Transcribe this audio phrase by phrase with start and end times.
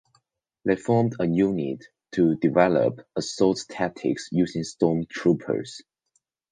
[0.65, 5.83] They formed a unit to develop assault tactics using storm troopers.